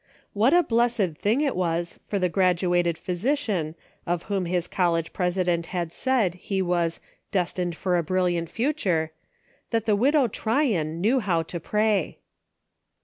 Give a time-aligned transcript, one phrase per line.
[0.33, 3.75] What a blessed thing it was for the graduated physician
[4.07, 6.99] of whom his college president had said he was"
[7.31, 9.11] des tined for a brilliant future,"
[9.69, 12.17] that the Widow Tryon knew how to pray